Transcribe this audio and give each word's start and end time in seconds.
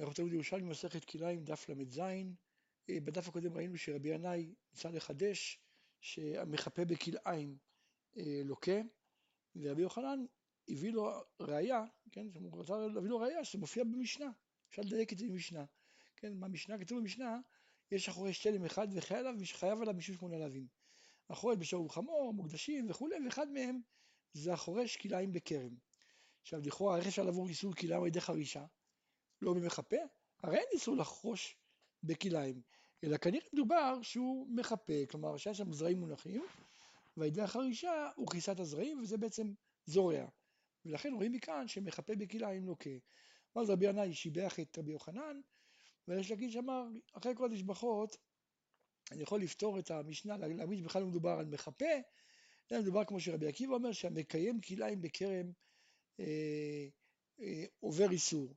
אנחנו 0.00 0.14
תלמוד 0.14 0.32
ירושלים 0.32 0.68
מסכת 0.68 1.04
כלאיים 1.04 1.44
דף 1.44 1.68
ל"ז, 1.68 1.98
אה, 1.98 3.00
בדף 3.00 3.28
הקודם 3.28 3.56
ראינו 3.56 3.78
שרבי 3.78 4.08
ינאי 4.08 4.54
ניסה 4.72 4.90
לחדש 4.90 5.58
שהמחפה 6.00 6.84
בכלאיים 6.84 7.56
אה, 8.16 8.42
לוקה, 8.44 8.80
ורבי 9.56 9.82
יוחנן 9.82 10.24
הביא 10.68 10.92
לו 10.92 11.10
ראייה, 11.40 11.84
כן, 12.12 12.26
הוא 12.34 12.60
רצה 12.60 12.78
להביא 12.78 13.08
לו 13.08 13.18
ראייה 13.18 13.44
שזה 13.44 13.58
מופיע 13.58 13.84
במשנה, 13.84 14.30
אפשר 14.70 14.82
לדייק 14.82 15.12
את 15.12 15.18
זה 15.18 15.26
במשנה, 15.26 15.64
כן, 16.16 16.40
במשנה, 16.40 16.78
כתוב 16.78 16.98
במשנה, 16.98 17.38
יש 17.90 18.08
אחורי 18.08 18.32
שתלם 18.32 18.64
אחד 18.64 18.88
וחייב 18.94 19.80
עליו 19.82 19.94
משום 19.94 20.16
שמונה 20.16 20.38
להבים. 20.38 20.66
אחורי 21.28 21.56
בשור 21.56 21.94
חמור, 21.94 22.34
מוקדשים 22.34 22.90
וכולי, 22.90 23.16
ואחד 23.24 23.48
מהם 23.50 23.80
זה 24.32 24.52
החורש 24.52 24.96
כלאיים 24.96 25.32
בכרם. 25.32 25.74
עכשיו 26.42 26.60
לכאורה 26.60 26.98
איך 26.98 27.06
אפשר 27.06 27.22
לעבור 27.22 27.48
איסור 27.48 27.74
כלאיים 27.74 28.02
על 28.02 28.08
ידי 28.08 28.20
חרישה? 28.20 28.64
לא 29.42 29.54
במחפה? 29.54 29.96
הרי 30.42 30.56
אין 30.56 30.66
איסור 30.72 30.96
לחרוש 30.96 31.56
בכלאיים, 32.02 32.62
אלא 33.04 33.16
כנראה 33.16 33.46
מדובר 33.52 34.02
שהוא 34.02 34.46
מחפה, 34.50 35.06
כלומר 35.10 35.36
שהיה 35.36 35.54
שם 35.54 35.72
זרעים 35.72 35.98
מונחים, 36.00 36.42
ועל 37.16 37.28
ידי 37.28 37.42
החרישה 37.42 38.10
הוא 38.16 38.30
כיסה 38.30 38.52
את 38.52 38.60
הזרעים 38.60 39.00
וזה 39.00 39.16
בעצם 39.16 39.52
זורע. 39.86 40.26
ולכן 40.84 41.12
רואים 41.12 41.32
מכאן 41.32 41.68
שמחפה 41.68 42.16
בכלאיים 42.16 42.66
לוקה. 42.66 42.90
אז 43.54 43.70
רבי 43.70 43.86
ינאי 43.86 44.14
שיבח 44.14 44.60
את 44.60 44.78
רבי 44.78 44.92
יוחנן, 44.92 45.40
ויש 46.08 46.30
להגיד 46.30 46.50
שאמר, 46.50 46.84
אחרי 47.12 47.32
כל 47.36 47.52
התשבחות, 47.52 48.16
אני 49.12 49.22
יכול 49.22 49.40
לפתור 49.40 49.78
את 49.78 49.90
המשנה, 49.90 50.36
להגיד 50.36 50.78
שבכלל 50.78 51.02
לא 51.02 51.08
מדובר 51.08 51.30
על 51.30 51.46
מחפה, 51.46 51.94
אלא 52.72 52.80
מדובר 52.80 53.04
כמו 53.04 53.20
שרבי 53.20 53.48
עקיבא 53.48 53.74
אומר, 53.74 53.92
שהמקיים 53.92 54.60
כלאיים 54.60 55.00
בכרם 55.00 55.52
אה, 56.20 56.86
אה, 57.40 57.64
עובר 57.80 58.10
איסור. 58.10 58.54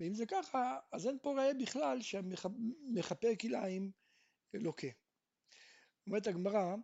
ואם 0.00 0.14
זה 0.14 0.26
ככה, 0.26 0.78
אז 0.92 1.06
אין 1.06 1.18
פה 1.22 1.34
ראיה 1.36 1.54
בכלל 1.54 2.02
שהמחפה 2.02 3.36
כלאיים 3.40 3.90
לוקה. 4.54 4.88
אומרת 6.06 6.26
הגמרא, 6.26 6.74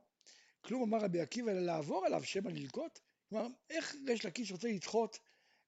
כלום 0.60 0.82
אמר 0.82 1.04
רבי 1.04 1.20
עקיבא 1.20 1.50
אלא 1.50 1.60
לעבור 1.60 2.06
עליו 2.06 2.24
שמא 2.24 2.48
ללקוט? 2.48 2.98
כלומר, 3.28 3.46
איך 3.70 3.96
ריש 4.08 4.26
לקיש 4.26 4.52
רוצה 4.52 4.68
לדחות, 4.68 5.18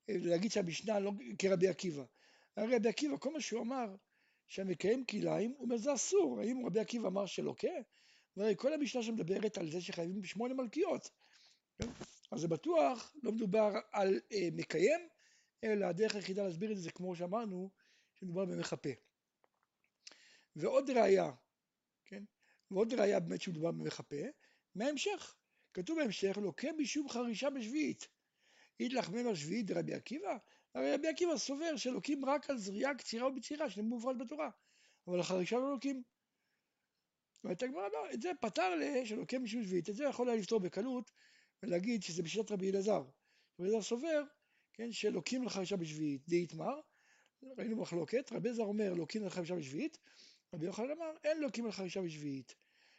אה, 0.08 0.14
להגיד 0.18 0.50
שהמשנה 0.50 1.00
לא 1.00 1.12
כרבי 1.38 1.68
עקיבא? 1.68 2.05
הרי 2.56 2.77
רבי 2.77 2.88
עקיבא, 2.88 3.16
כל 3.16 3.32
מה 3.32 3.40
שהוא 3.40 3.62
אמר, 3.62 3.94
שהמקיים 4.46 5.05
כלאיים, 5.05 5.50
הוא 5.50 5.64
אומר 5.64 5.77
זה 5.77 5.94
אסור, 5.94 6.40
האם 6.40 6.66
רבי 6.66 6.80
עקיבא 6.80 7.08
אמר 7.08 7.27
שלוקה? 7.27 7.68
והרי 8.36 8.55
כל 8.56 8.72
המשנה 8.72 9.02
שמדברת 9.02 9.58
על 9.58 9.70
זה 9.70 9.80
שחייבים 9.80 10.24
שמונה 10.24 10.55
מלכיות, 10.55 11.10
כן? 11.78 11.88
אז 12.30 12.40
זה 12.40 12.48
בטוח 12.48 13.14
לא 13.22 13.33
מדובר 13.33 13.72
על 13.92 14.20
אה, 14.33 14.48
מקיים, 14.52 15.08
אלא 15.64 15.87
הדרך 15.87 16.14
היחידה 16.14 16.45
להסביר 16.45 16.73
את 16.73 16.77
זה, 16.77 16.83
זה 16.83 16.91
כמו 16.91 17.17
שאמרנו, 17.17 17.70
שמדובר 18.14 18.45
במחפה. 18.45 18.91
ועוד 20.56 20.91
ראיה, 20.91 21.31
כן? 22.05 22.25
ועוד 22.70 22.95
ראיה 22.95 23.20
באמת 23.20 23.42
שמדובר 23.42 23.70
במחפה, 23.70 24.17
מההמשך. 24.75 25.34
כתוב 25.75 25.98
בהמשך, 25.98 26.39
לוקה 26.42 26.69
משום 26.73 27.09
חרישה 27.09 27.51
בשביעית. 27.51 28.09
אידלך 28.81 29.09
ממר 29.09 29.34
שביעית 29.34 29.67
דרבי 29.67 29.95
עקיבא? 29.95 30.36
הרי 30.75 30.95
רבי 30.95 31.09
עקיבא 31.09 31.36
סובר 31.36 31.77
שלוקים 31.77 32.25
רק 32.25 32.51
על 32.51 32.59
זריעה, 32.59 32.95
קצירה 32.95 33.29
ובצירה, 33.29 33.70
שזה 33.70 33.83
מופרד 33.83 34.19
בתורה. 34.19 34.51
אבל 35.06 35.20
החרישה 35.20 35.56
לא 35.56 35.70
לוקים. 35.70 36.03
אומרת 37.45 37.62
הגמרא, 37.62 37.89
לא, 37.89 38.12
את 38.14 38.23
זה 38.23 38.31
פתר 38.41 38.75
ל... 38.75 39.05
שלוקה 39.05 39.39
משום 39.39 39.62
שביעית, 39.62 39.89
את 39.89 39.95
זה 39.95 40.05
יכול 40.05 40.29
היה 40.29 40.39
לפתור 40.39 40.61
בקלות 40.61 41.11
ולהגיד 41.62 42.03
שזה 42.03 42.23
בשיטת 42.23 42.51
רבי 42.51 42.70
אלעזר. 42.70 43.03
רבי 43.59 43.69
אלעזר 43.69 43.83
סובר 43.83 44.23
כן, 44.78 44.92
שלוקים 44.92 45.44
לחמישה 45.44 45.76
בשביעית, 45.76 46.28
די 46.28 46.42
יתמר, 46.42 46.80
ראינו 47.58 47.76
מחלוקת, 47.76 48.32
רבי 48.32 48.52
זר 48.52 48.62
אומר 48.62 48.94
לוקים 48.94 49.26
לחמישה 49.26 49.54
בשביעית, 49.54 49.98
רבי 50.54 50.66
יוחנן 50.66 50.90
אמר 50.90 51.12
אין 51.24 51.40
לוקים 51.40 51.66
לחמישה 51.66 52.02
בשביעית. 52.02 52.54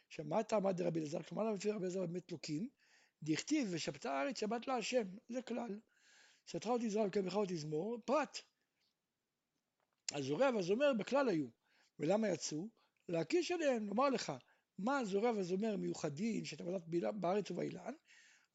עכשיו 0.06 0.24
מה 0.24 0.42
טעמת 0.42 0.76
דרבי 0.76 1.00
אלעזר? 1.00 1.22
כלומר 1.22 1.44
למה 1.44 1.54
לפי 1.54 1.70
רבי 1.70 1.84
אלעזר 1.84 2.06
באמת 2.06 2.32
לוקים? 2.32 2.68
דכתיב 3.22 3.68
ושבתה 3.70 4.12
הארץ 4.12 4.40
שבת 4.40 4.66
לה 4.66 4.76
השם, 4.76 5.02
זה 5.28 5.42
כלל. 5.42 5.80
שטחה 6.46 6.70
אותי 6.70 6.90
זרע 6.90 7.06
וקמך 7.06 7.34
אותי 7.34 7.56
זמור, 7.56 7.98
פרט. 8.04 8.38
הזורע 10.12 10.50
והזומר 10.54 10.92
בכלל 10.98 11.28
היו. 11.28 11.46
ולמה 11.98 12.28
יצאו? 12.28 12.68
להקיש 13.08 13.50
עליהם, 13.50 13.88
לומר 13.88 14.10
לך, 14.10 14.32
מה 14.78 14.98
הזורע 14.98 15.30
והזומר 15.30 15.76
מיוחדים 15.76 16.44
שאת 16.44 16.60
עבודת 16.60 16.82
בארץ 17.14 17.50
ובאילן, 17.50 17.94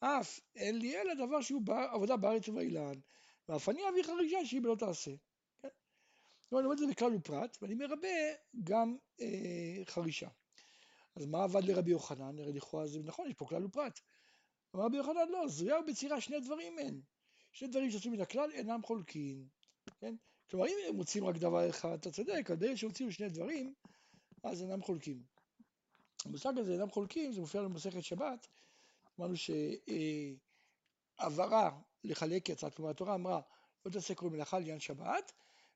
אף 0.06 0.40
אין 0.56 0.78
לי 0.78 1.02
אלא 1.02 1.14
דבר 1.14 1.42
שהוא 1.42 1.62
עבודה 1.94 2.18
בארץ 2.18 2.50
ובאילן, 2.50 3.00
ואף 3.50 3.70
אני 3.70 3.90
אביא 3.90 4.04
חרישה 4.04 4.46
שהיא 4.46 4.62
בלא 4.62 4.76
תעשה. 4.80 5.12
כן? 5.62 5.68
אני 6.54 6.64
לומד 6.64 6.72
את 6.72 6.78
זה 6.78 6.88
בכלל 6.88 7.16
ופרט, 7.16 7.58
ואני 7.62 7.76
מרבה 7.76 8.08
גם 8.64 8.98
אה, 9.22 9.86
חרישה. 9.86 10.30
אז 11.16 11.26
מה 11.26 11.44
עבד 11.44 11.64
לרבי 11.64 11.92
יוחנן? 11.92 12.40
הרי 12.40 12.54
לכאורה 12.54 12.88
זה 12.88 13.00
נכון, 13.04 13.28
יש 13.28 13.34
פה 13.34 13.46
כלל 13.46 13.66
ופרט. 13.66 14.00
אמר 14.76 14.86
רבי 14.86 14.98
יוחנן, 14.98 15.30
לא, 15.30 15.48
זריעה 15.48 15.80
ובצירה 15.80 16.22
שני 16.22 16.40
דברים 16.40 16.80
אין. 16.80 17.02
שני 17.52 17.68
דברים 17.68 17.92
שיוצאים 17.92 18.14
מן 18.14 18.22
הכלל 18.22 18.52
אינם 18.52 18.84
חולקים. 18.84 19.48
כן? 20.00 20.16
כלומר, 20.50 20.68
אם 20.68 20.76
הם 20.90 20.96
מוצאים 20.96 21.26
רק 21.26 21.36
דבר 21.36 21.70
אחד, 21.70 21.98
אתה 22.00 22.12
צודק, 22.12 22.50
ברגע 22.60 22.78
שהוציאו 22.78 23.12
שני 23.12 23.30
דברים, 23.30 23.74
אז 24.44 24.62
אינם 24.62 24.82
חולקים. 24.82 25.24
המושג 26.26 26.58
הזה 26.58 26.74
אינם 26.74 26.90
חולקים, 26.90 27.32
זה 27.32 27.40
מופיע 27.40 27.62
במסכת 27.62 28.04
שבת, 28.04 28.48
אמרנו 29.20 29.36
שהעברה 31.20 31.80
לחלק 32.04 32.50
יצא, 32.50 32.70
כלומר 32.70 32.92
התורה 32.92 33.16
אמרה 33.16 33.42
לא 33.86 33.92
תעשה 33.92 34.16
כל 34.16 34.30
מלאכה 34.30 34.60
לעניין 34.60 34.80
שבת, 34.80 35.32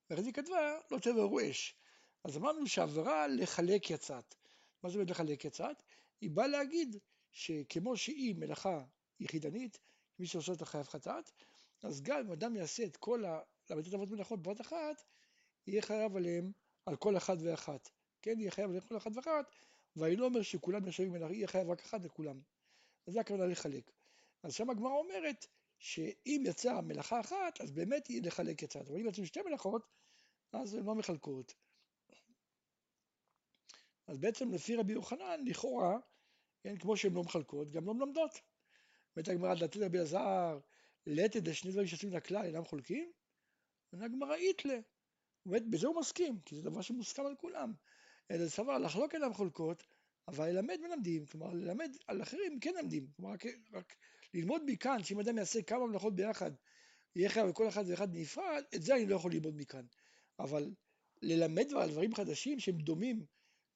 ואחרי 0.10 0.24
זה 0.24 0.32
כתבה 0.32 0.80
לא 0.92 1.00
תבערו 1.00 1.40
אש. 1.50 1.76
אז 2.24 2.38
אמרנו 2.38 2.68
שהעברה 2.68 3.28
לחלק 3.28 3.90
יצאת. 3.90 4.36
מה 4.84 4.90
זאת 4.90 4.96
אומרת 4.96 5.10
לחלק 5.10 5.46
יצאת? 5.46 5.84
היא 6.22 6.30
באה 6.30 6.48
להגיד 6.48 6.96
שכמו 7.32 7.98
שהיא 7.98 8.36
מלאכה 8.36 8.84
יחידנית, 9.20 9.80
מי 10.20 10.28
שעושה 10.28 10.52
אותה 10.52 10.66
חייב 10.66 10.88
חטאת, 10.88 11.32
אז 11.84 12.02
גם 12.02 12.20
אם 12.20 12.32
אדם 12.32 12.56
יעשה 12.56 12.84
את 12.84 12.98
כל 12.98 13.26
ה... 13.26 13.40
ל"ט 13.70 13.94
אבות 13.94 14.10
מלאכות 14.10 14.42
בבת 14.42 14.62
אחת, 14.62 15.04
יהיה 15.68 15.82
חייב 15.82 16.16
עליהם 16.16 16.52
על 16.86 16.96
כל 16.96 17.18
אחד 17.18 17.38
ואחת. 17.42 17.90
כן, 18.22 18.40
יהיה 18.40 18.52
חייב 18.52 18.70
עליהם 18.70 18.86
כל 18.88 18.98
אחד 18.98 19.18
ואחת, 19.18 19.52
ואני 19.96 20.16
לא 20.16 20.26
אומר 20.26 20.42
שכולם 20.42 20.86
נחשבים 20.86 21.12
מלאכה, 21.12 21.34
יהיה 21.34 21.48
חייב 21.48 21.70
רק 21.70 21.82
אחד 21.82 22.06
לכולם. 22.06 22.42
אז 23.10 23.14
זה 23.14 23.22
הכוונה 23.22 23.46
לחלק. 23.46 23.92
אז 24.44 24.54
שם 24.54 24.70
הגמרא 24.70 24.92
אומרת 24.92 25.46
שאם 25.80 26.44
יצאה 26.46 26.82
מלאכה 26.82 27.20
אחת, 27.20 27.62
אז 27.62 27.72
באמת 27.72 28.08
היא 28.08 28.24
לחלק 28.24 28.62
יצאת, 28.62 28.88
אבל 28.88 29.00
אם 29.00 29.08
יצאו 29.08 29.26
שתי 29.26 29.42
מלאכות, 29.42 29.82
אז 30.52 30.74
הן 30.74 30.86
לא 30.86 30.96
מחלקות. 30.96 31.54
אז 34.08 34.18
בעצם 34.18 34.52
לפי 34.52 34.76
רבי 34.76 34.94
יוחנן, 34.94 35.40
לכאורה, 35.46 35.98
כן, 36.64 36.78
כמו 36.78 36.98
שהן 36.98 37.14
לא 37.14 37.24
מחלקות, 37.24 37.72
גם 37.72 37.86
לא 37.86 37.94
מלמדות. 37.94 38.42
אומרת 39.16 39.28
הגמרא, 39.28 39.56
דלתת 39.56 39.78
רבי 39.78 39.98
אלעזר, 39.98 40.60
לתת 41.08 41.54
שני 41.54 41.72
דברים 41.72 41.88
שיוצאים 41.88 42.12
מן 42.12 42.18
הכלל 42.18 42.46
אינם 42.46 42.66
חולקים? 42.66 43.12
עונה 43.92 44.06
הגמרא 44.06 44.36
איתלה. 44.36 44.80
באמת, 45.46 45.70
בזה 45.70 45.88
הוא 45.88 46.00
מסכים, 46.00 46.40
כי 46.46 46.56
זה 46.56 46.62
דבר 46.62 46.82
שמוסכם 46.82 47.26
על 47.26 47.36
כולם. 47.36 47.74
אלא 48.32 48.48
סבר 48.48 48.78
לחלוק 48.78 49.16
אינם 49.16 49.34
חולקות, 49.34 49.84
אבל 50.30 50.50
ללמד 50.50 50.78
מלמדים, 50.82 51.26
כלומר 51.26 51.54
ללמד 51.54 51.92
על 52.08 52.22
אחרים 52.22 52.60
כן 52.60 52.74
ללמדים, 52.76 53.08
כלומר 53.16 53.34
רק, 53.34 53.46
רק 53.74 53.96
ללמוד 54.34 54.62
מכאן 54.66 55.04
שאם 55.04 55.20
אדם 55.20 55.38
יעשה 55.38 55.62
כמה 55.62 55.88
מלאכות 55.88 56.16
ביחד, 56.16 56.52
יהיה 57.16 57.30
חייב 57.30 57.48
לכל 57.48 57.68
אחד 57.68 57.84
ואחד 57.88 58.14
בנפרד, 58.14 58.64
את 58.76 58.82
זה 58.82 58.96
אני 58.96 59.06
לא 59.06 59.16
יכול 59.16 59.32
ללמוד 59.32 59.54
מכאן. 59.58 59.86
אבל 60.40 60.74
ללמד 61.22 61.74
על 61.74 61.90
דברים 61.90 62.16
חדשים 62.16 62.60
שהם 62.60 62.78
דומים 62.78 63.26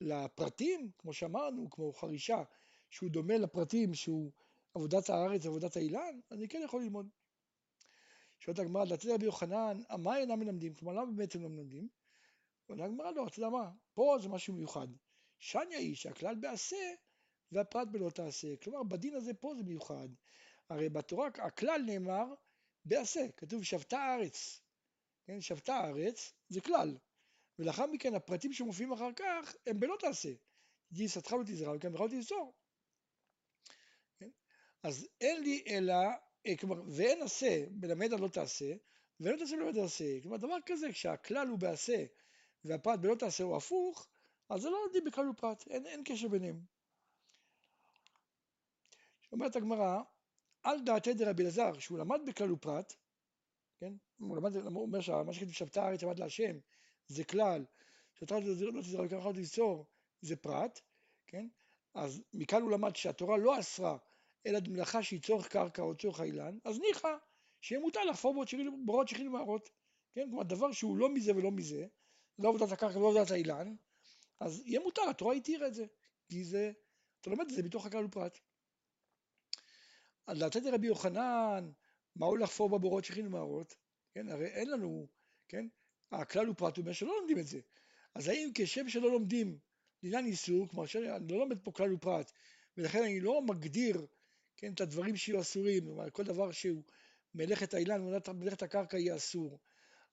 לפרטים, 0.02 0.92
כמו 0.98 1.14
שאמרנו, 1.14 1.70
כמו 1.70 1.94
חרישה, 1.94 2.44
שהוא 2.90 3.10
דומה 3.10 3.38
לפרטים 3.38 3.94
שהוא 3.94 4.32
עבודת 4.74 5.10
הארץ 5.10 5.46
ועבודת 5.46 5.78
האילן, 5.78 6.20
אני 6.32 6.48
כן 6.48 6.62
יכול 6.66 6.82
ללמוד. 6.82 7.10
שואלת 8.40 8.60
הגמרא, 8.60 8.84
לתת 8.84 9.06
רבי 9.06 9.26
יוחנן, 9.26 9.82
מה 10.00 10.18
אינם 10.18 10.40
מלמדים? 10.40 10.74
כלומר, 10.74 10.94
למה 10.94 11.12
באמת 11.12 11.36
הם 11.36 11.44
לא 11.44 11.50
מלמדים? 11.50 11.88
עונה 12.66 12.86
הגמרא, 12.86 13.12
לא, 13.12 13.28
אתה 13.28 13.40
יודע 13.40 13.50
מה, 13.50 13.72
פה 13.94 14.18
זה 14.22 14.30
משהו 14.30 14.54
מיוחד. 14.54 14.88
שניה 15.44 15.78
היא 15.80 15.96
שהכלל 15.96 16.36
בעשה 16.36 16.94
והפרט 17.52 17.88
בלא 17.92 18.10
תעשה. 18.10 18.56
כלומר, 18.58 18.84
בדין 18.84 19.16
הזה 19.16 19.34
פה 19.34 19.54
זה 19.58 19.64
מיוחד. 19.64 20.08
הרי 20.70 20.90
בתורה 20.90 21.28
הכלל 21.28 21.82
נאמר 21.86 22.26
בעשה, 22.86 23.28
כתוב 23.38 23.64
שבתה 23.64 23.98
הארץ. 24.00 24.62
כן, 25.26 25.42
שבתה 25.42 25.76
הארץ 25.76 26.34
זה 26.50 26.62
כלל. 26.62 26.98
ולאחר 27.60 27.86
מכן 27.86 28.16
הפרטים 28.16 28.54
שמופיעים 28.54 28.92
אחר 28.92 29.14
כך 29.16 29.56
הם 29.68 29.80
בלא 29.80 29.96
תעשה. 30.00 30.34
גיסתך 30.92 31.32
לא 31.32 31.44
תזרע 31.44 31.76
וכן 31.76 31.94
בכלל 31.94 32.08
תזור. 32.08 32.54
כן? 34.20 34.30
אז 34.84 35.08
אין 35.22 35.44
לי 35.44 35.64
אלא, 35.68 35.96
אה, 36.46 36.58
כלומר, 36.58 36.84
ואין 36.88 37.22
עשה 37.22 37.66
מלמד 37.72 38.14
על 38.14 38.20
לא 38.20 38.28
תעשה, 38.28 38.74
ולא 39.20 39.38
תעשה 39.38 39.56
מלמד 39.56 39.78
על 39.78 39.86
עשה. 39.86 40.22
כלומר, 40.22 40.38
דבר 40.38 40.58
כזה, 40.66 40.92
כשהכלל 40.92 41.48
הוא 41.48 41.60
בעשה 41.60 42.06
והפרט 42.64 43.00
בלא 43.00 43.16
תעשה 43.16 43.44
הוא 43.44 43.58
הפוך, 43.58 44.08
אז 44.54 44.62
זה 44.62 44.70
לא 44.70 44.84
לומדים 44.84 45.04
בכלל 45.04 45.30
ופרט, 45.30 45.68
אין, 45.68 45.86
אין 45.86 46.02
קשר 46.06 46.28
ביניהם. 46.28 46.62
אומרת 49.32 49.56
הגמרא, 49.56 50.02
על 50.64 50.82
דעתי 50.86 51.14
דרבי 51.14 51.44
אלעזר, 51.44 51.80
שהוא 51.80 51.98
למד 51.98 52.20
בכלל 52.28 52.52
ופרט, 52.52 52.94
כן? 53.78 53.94
הוא 54.20 54.38
למד, 54.38 54.56
הוא 54.56 54.82
אומר 54.82 55.02
שמה 55.02 55.34
שכתוב 55.34 55.54
שבתה 55.54 55.84
הארץ 55.84 56.04
עמד 56.04 56.20
להשם, 56.20 56.58
זה 57.08 57.24
כלל, 57.24 57.66
שאתה 58.14 58.36
לא 58.40 58.82
תזרע 58.82 59.06
וככה 59.06 59.30
לא 59.30 59.34
תיצור, 59.34 59.86
זה 60.22 60.36
פרט, 60.36 60.80
כן? 61.28 61.48
אז 61.94 62.22
מכאן 62.34 62.62
הוא 62.62 62.72
למד 62.72 62.96
שהתורה 62.96 63.38
לא 63.38 63.60
אסרה 63.60 63.98
אלא 64.46 64.60
מלאכה 64.68 65.04
שהיא 65.04 65.22
צורך 65.22 65.48
קרקע 65.48 65.82
או 65.82 65.96
צורך 65.96 66.20
האילן, 66.20 66.58
אז 66.64 66.80
ניחא 66.80 67.16
שיהיה 67.62 67.82
מותר 67.82 68.04
לחפור 68.04 68.46
בורות 68.86 69.08
שכין 69.08 69.28
ומערות, 69.28 69.70
כן? 70.14 70.30
כלומר 70.30 70.44
דבר 70.44 70.72
שהוא 70.72 70.98
לא 70.98 71.10
מזה 71.10 71.36
ולא 71.36 71.52
מזה, 71.52 71.88
לא 72.40 72.50
עבודת 72.50 72.72
הקרקע 72.72 72.98
ולא 72.98 73.10
עבודת 73.10 73.32
האילן, 73.32 73.76
אז 74.40 74.62
יהיה 74.66 74.80
מותר, 74.80 75.02
התורה 75.10 75.34
התירה 75.36 75.68
את 75.68 75.74
זה, 75.74 75.86
כי 76.30 76.44
זה, 76.44 76.72
אתה 77.22 77.30
לומד 77.30 77.46
את 77.50 77.56
זה 77.56 77.64
מתוך 77.64 77.86
הכלל 77.86 78.06
ופרט. 78.06 78.40
אז 80.28 80.42
לתת 80.42 80.62
לרבי 80.64 80.88
יוחנן, 80.88 81.72
מה 82.16 82.26
הוא 82.26 82.38
לחפור 82.38 82.70
בבורות 82.70 83.06
שכין 83.06 83.28
ומערות, 83.28 83.76
כן? 84.14 84.30
הרי 84.30 84.46
אין 84.46 84.70
לנו, 84.70 85.08
כן? 85.48 85.68
הכלל 86.12 86.50
ופרט 86.50 86.78
הוא 86.78 86.94
שלא 86.94 87.18
לומדים 87.20 87.40
את 87.40 87.48
זה. 87.48 87.60
אז 88.16 88.28
האם 88.28 88.52
כשם 88.56 88.90
שלא 88.90 89.12
לומדים 89.12 89.58
לעניין 90.04 90.26
איסור, 90.26 90.68
כלומר 90.70 90.86
שאני 90.86 91.06
לא 91.06 91.38
לומד 91.40 91.60
פה 91.64 91.72
כלל 91.72 91.94
ופרט, 91.94 92.32
ולכן 92.78 93.04
אני 93.04 93.20
לא 93.20 93.42
מגדיר 93.42 94.06
כן, 94.58 94.74
את 94.74 94.82
הדברים 94.82 95.16
שיהיו 95.16 95.42
אסורים, 95.42 95.86
כלומר 95.86 96.10
כל 96.10 96.24
דבר 96.24 96.52
שהוא 96.52 96.84
מלאכת 97.36 97.74
האילן, 97.74 98.02
מלאכת 98.34 98.64
הקרקע 98.64 98.98
יהיה 98.98 99.16
אסור. 99.16 99.60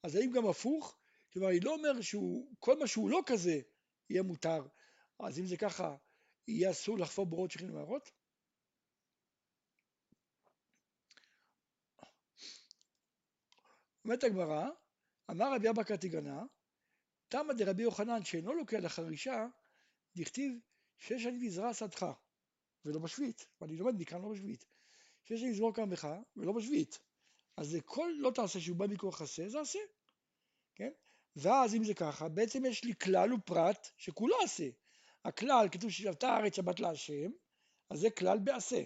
אז 0.03 0.15
האם 0.15 0.31
גם 0.31 0.47
הפוך? 0.47 0.97
כלומר, 1.33 1.49
אני 1.49 1.59
לא 1.59 1.73
אומר 1.73 2.01
שכל 2.01 2.79
מה 2.79 2.87
שהוא 2.87 3.09
לא 3.09 3.21
כזה 3.25 3.61
יהיה 4.11 4.23
מותר, 4.23 4.67
אז 5.19 5.39
אם 5.39 5.45
זה 5.45 5.57
ככה, 5.57 5.95
יהיה 6.47 6.71
אסור 6.71 6.99
לחפור 6.99 7.25
בורות 7.25 7.51
שכין 7.51 7.69
ומערות? 7.69 8.11
אומרת 14.05 14.23
הגמרא, 14.23 14.69
אמר 15.31 15.55
רבי 15.55 15.69
אבא 15.69 15.83
קטיגנה, 15.83 16.43
תמא 17.27 17.53
דרבי 17.53 17.83
יוחנן 17.83 18.23
שאינו 18.23 18.53
לוקח 18.53 18.77
לחרישה, 18.77 19.47
דכתיב 20.15 20.59
שש 20.97 21.23
שנים 21.23 21.39
תזרע 21.47 21.73
שדך. 21.73 22.05
ולא 22.85 22.99
בשביעית, 22.99 23.47
ואני 23.61 23.77
לומד 23.77 23.93
מכאן 23.97 24.21
לא 24.21 24.29
בשביעית. 24.29 24.65
שיש 25.23 25.41
לי 25.41 25.51
לזמור 25.51 25.73
כרמך 25.73 26.07
ולא 26.35 26.51
בשביעית. 26.53 26.99
אז 27.57 27.67
זה 27.67 27.81
כל 27.81 28.11
לא 28.17 28.31
תעשה 28.35 28.59
שהוא 28.59 28.77
בא 28.77 28.87
מכוח 28.87 29.21
עשה, 29.21 29.49
זה 29.49 29.61
עשה. 29.61 29.79
כן? 30.75 30.91
ואז 31.35 31.75
אם 31.75 31.83
זה 31.83 31.93
ככה, 31.93 32.29
בעצם 32.29 32.65
יש 32.65 32.83
לי 32.83 32.93
כלל 32.95 33.33
ופרט 33.33 33.87
שכולו 33.97 34.35
עשה. 34.43 34.69
הכלל, 35.25 35.67
כתוב 35.71 35.89
ששבתה 35.89 36.29
הארץ 36.29 36.55
שבת 36.55 36.79
להשם, 36.79 37.31
אז 37.89 37.99
זה 37.99 38.09
כלל 38.09 38.39
בעשה. 38.39 38.83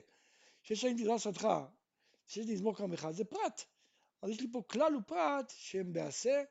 לי 0.83 1.03
תדע 1.03 1.19
שדך, 1.19 1.47
שיש 2.27 2.45
לי 2.45 2.53
לזמור 2.53 2.75
כרמך, 2.75 3.07
זה 3.11 3.25
פרט. 3.25 3.63
אז 4.21 4.29
יש 4.29 4.41
לי 4.41 4.47
פה 4.51 4.61
כלל 4.67 4.95
ופרט 4.95 5.53
שהם 5.55 5.93
בעשה, 5.93 6.43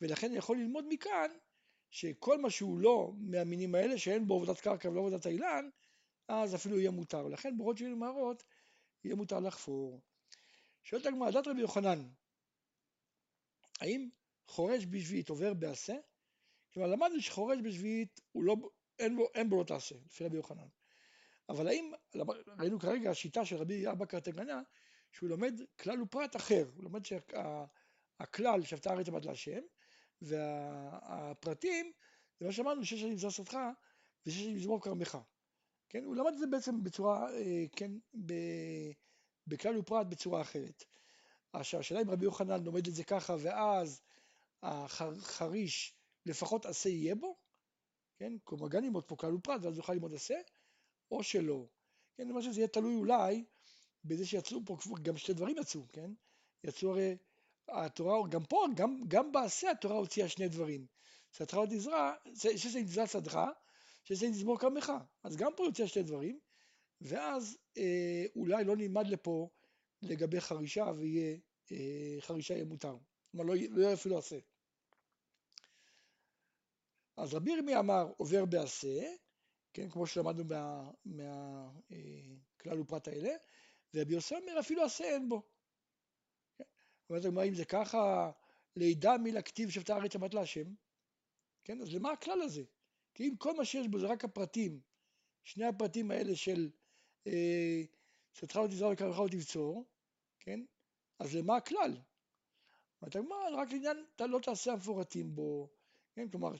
ולכן 0.00 0.26
אני 0.26 0.36
יכול 0.36 0.56
ללמוד 0.56 0.84
מכאן 0.88 1.30
שכל 1.90 2.38
מה 2.38 2.50
שהוא 2.50 2.78
לא 2.78 3.12
מהמינים 3.18 3.74
האלה, 3.74 3.98
שאין 3.98 4.26
בו 4.26 4.34
עבודת 4.34 4.60
קרקע 4.60 4.88
ולא 4.88 5.00
עבודת 5.00 5.26
האילן, 5.26 5.68
אז 6.28 6.54
אפילו 6.54 6.78
יהיה 6.78 6.90
מותר. 6.90 7.28
לכן 7.28 7.56
בורות 7.56 7.78
של 7.78 7.94
מערות 7.94 8.44
יהיה 9.04 9.16
מותר 9.16 9.40
לחפור. 9.40 10.00
שואלת 10.82 11.06
הגמרא, 11.06 11.30
דת 11.30 11.46
רבי 11.46 11.60
יוחנן, 11.60 12.08
האם 13.80 14.08
חורש 14.48 14.86
בשביעית 14.86 15.28
עובר 15.28 15.54
בעשה? 15.54 15.96
כלומר 16.72 16.88
למדנו 16.88 17.20
שחורש 17.20 17.58
בשביעית 17.64 18.20
לא, 18.34 18.56
אין, 18.98 19.16
בו, 19.16 19.28
אין 19.34 19.50
בו 19.50 19.58
לא 19.58 19.64
תעשה, 19.64 19.94
לפי 20.06 20.24
רבי 20.24 20.36
יוחנן. 20.36 20.68
אבל 21.48 21.68
האם, 21.68 21.92
ראינו 22.58 22.78
כרגע 22.78 23.10
השיטה 23.10 23.44
של 23.44 23.56
רבי 23.56 23.90
אבא 23.90 24.04
קרטגנה, 24.04 24.62
שהוא 25.12 25.28
לומד 25.28 25.60
כלל 25.80 26.02
ופרט 26.02 26.36
אחר, 26.36 26.66
הוא 26.74 26.84
לומד 26.84 27.04
שהכלל 27.04 28.62
שה, 28.62 28.66
שבתה 28.66 28.90
הארץ 28.90 29.08
עמד 29.08 29.24
להשם, 29.24 29.60
והפרטים, 30.22 31.92
זה 32.40 32.46
מה 32.46 32.52
שאמרנו, 32.52 32.84
שש 32.84 33.00
שנים 33.00 33.18
זרסתך 33.18 33.58
ושש 34.26 34.38
שנים 34.38 34.56
לזמור 34.56 34.82
כרמך. 34.82 35.18
כן, 35.88 36.04
הוא 36.04 36.16
למד 36.16 36.32
את 36.32 36.38
זה 36.38 36.46
בעצם 36.46 36.82
בצורה, 36.82 37.32
אה, 37.34 37.64
כן, 37.76 37.90
בכלל 39.46 39.78
ופרט 39.78 40.06
בצורה 40.06 40.40
אחרת. 40.40 40.84
השאלה 41.54 42.00
אם 42.00 42.10
רבי 42.10 42.24
יוחנן 42.24 42.64
לומד 42.64 42.86
את 42.86 42.94
זה 42.94 43.04
ככה, 43.04 43.36
ואז 43.38 44.02
החריש 44.62 45.94
לפחות 46.26 46.66
עשה 46.66 46.88
יהיה 46.88 47.14
בו, 47.14 47.36
כן, 48.18 48.32
כלומר 48.44 48.68
גם 48.68 48.82
ללמוד 48.82 49.04
פה 49.04 49.16
כלל 49.16 49.34
ופרט, 49.34 49.60
ואז 49.62 49.76
יוכל 49.76 49.92
ללמוד 49.92 50.14
עשה, 50.14 50.34
או 51.10 51.22
שלא. 51.22 51.66
כן, 52.16 52.22
אני 52.22 52.32
חושב 52.32 52.50
שזה 52.50 52.60
יהיה 52.60 52.68
תלוי 52.68 52.94
אולי 52.94 53.44
בזה 54.04 54.26
שיצאו 54.26 54.60
פה, 54.64 54.76
גם 55.02 55.16
שתי 55.16 55.32
דברים 55.32 55.56
יצאו, 55.58 55.88
כן? 55.88 56.10
יצאו 56.64 56.90
הרי, 56.90 57.16
התורה, 57.68 58.28
גם 58.28 58.44
פה, 58.44 58.64
גם, 58.74 59.00
גם 59.08 59.32
בעשה 59.32 59.70
התורה 59.70 59.96
הוציאה 59.96 60.28
שני 60.28 60.48
דברים. 60.48 60.86
שדך 61.32 61.54
לא 61.54 61.66
תזרע, 61.70 62.12
שזה 62.34 62.80
נזרע 62.80 63.06
שדך, 63.06 63.40
שזה 64.04 64.28
נזמור 64.28 64.58
כמך. 64.58 64.92
אז 65.22 65.36
גם 65.36 65.52
פה 65.56 65.64
יוצא 65.64 65.86
שתי 65.86 66.02
דברים, 66.02 66.38
ואז 67.00 67.58
אה, 67.78 68.24
אולי 68.36 68.64
לא 68.64 68.76
נלמד 68.76 69.06
לפה 69.06 69.48
לגבי 70.02 70.40
חרישה 70.40 70.92
ויהיה, 70.96 71.36
אה, 71.72 72.16
חרישה 72.20 72.54
יהיה 72.54 72.64
מותר. 72.64 72.96
כלומר 73.30 73.44
לא, 73.44 73.54
לא 73.70 73.82
יהיה 73.82 73.94
אפילו 73.94 74.18
עשה. 74.18 74.38
אז 77.18 77.34
רבי 77.34 77.50
ירמי 77.50 77.76
אמר 77.76 78.12
עובר 78.16 78.44
בעשה, 78.44 79.14
כן, 79.72 79.90
כמו 79.90 80.06
שלמדנו 80.06 80.44
מהכלל 80.44 80.92
מה, 82.64 82.72
אה, 82.72 82.80
ופרט 82.80 83.08
האלה, 83.08 83.30
ורבי 83.94 84.14
יוסי 84.14 84.34
אומר 84.34 84.60
אפילו 84.60 84.84
עשה 84.84 85.04
אין 85.04 85.28
בו. 85.28 85.42
כן? 86.58 86.64
אומרת 87.10 87.24
הגמרא 87.24 87.44
אם 87.44 87.54
זה 87.54 87.64
ככה, 87.64 88.30
לידע 88.76 89.16
מי 89.16 89.32
לכתיב 89.32 89.70
שבתה 89.70 89.94
הארץ 89.94 90.16
הבת 90.16 90.34
להשם, 90.34 90.74
כן, 91.64 91.80
אז 91.80 91.94
למה 91.94 92.12
הכלל 92.12 92.42
הזה? 92.42 92.62
כי 93.14 93.28
אם 93.28 93.36
כל 93.36 93.56
מה 93.56 93.64
שיש 93.64 93.88
בו 93.88 93.98
זה 93.98 94.06
רק 94.06 94.24
הפרטים, 94.24 94.80
שני 95.44 95.64
הפרטים 95.64 96.10
האלה 96.10 96.36
של 96.36 96.70
שתך 98.32 98.56
לא 98.56 98.66
תזרע 98.66 98.92
וקרבך 98.92 99.18
לא 99.18 99.28
תבצור, 99.30 99.84
כן? 100.40 100.60
אז 101.18 101.34
למה 101.34 101.56
הכלל? 101.56 101.96
ואתה 103.02 103.18
אומר, 103.18 103.36
רק 103.56 103.72
לעניין, 103.72 104.04
אתה 104.16 104.26
לא 104.26 104.38
תעשה 104.42 104.72
המפורטים 104.72 105.34
בו, 105.34 105.77
כן? 106.18 106.28
כלומר, 106.28 106.50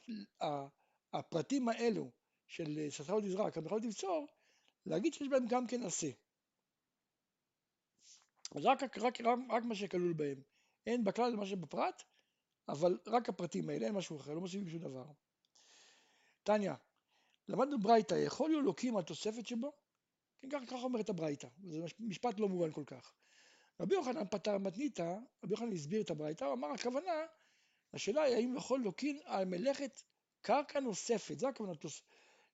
הפרטים 1.12 1.68
האלו 1.68 2.10
של 2.46 2.88
לא 3.08 3.20
תזרע, 3.20 3.50
קרבך 3.50 3.72
לא 3.72 3.78
תבצור, 3.78 4.26
להגיד 4.86 5.14
שיש 5.14 5.28
בהם 5.28 5.46
גם 5.48 5.66
כן 5.66 5.82
עשה. 5.82 6.10
אז 8.56 8.64
רק, 8.64 8.82
רק, 8.82 8.98
רק, 8.98 9.20
רק 9.50 9.64
מה 9.64 9.74
שכלול 9.74 10.12
בהם. 10.12 10.42
אין 10.86 11.04
בכלל 11.04 11.36
מה 11.36 11.46
שבפרט, 11.46 12.02
אבל 12.68 12.98
רק 13.06 13.28
הפרטים 13.28 13.68
האלה, 13.68 13.86
אין 13.86 13.94
משהו 13.94 14.16
אחר, 14.16 14.34
לא 14.34 14.40
מוסיפים 14.40 14.68
שום 14.68 14.80
דבר. 14.80 15.04
טניה, 16.42 16.74
למדנו 17.48 17.78
ברייתא, 17.80 18.14
יכול 18.14 18.50
להיות 18.50 18.64
לוקים 18.64 18.96
על 18.96 19.02
תוספת 19.02 19.46
שבו? 19.46 19.72
כן, 20.40 20.50
ככה, 20.50 20.66
ככה 20.66 20.82
אומרת 20.82 21.08
הברייתא, 21.08 21.48
זה 21.62 21.78
משפט 21.98 22.40
לא 22.40 22.48
מובן 22.48 22.72
כל 22.72 22.84
כך. 22.86 23.14
רבי 23.80 23.94
יוחנן 23.94 24.28
פתר 24.30 24.58
מתניתא, 24.58 25.18
רבי 25.44 25.52
יוחנן 25.54 25.72
הסביר 25.72 26.02
את 26.02 26.10
הברייתא, 26.10 26.44
הוא 26.44 26.54
אמר 26.54 26.68
הכוונה, 26.68 27.26
השאלה 27.98 28.22
היא 28.22 28.36
האם 28.36 28.56
יכול 28.56 28.80
לוקין 28.80 29.20
על 29.24 29.44
מלאכת 29.44 30.02
קרקע 30.40 30.80
נוספת, 30.80 31.38
זה 31.38 31.48
הכוונה, 31.48 31.72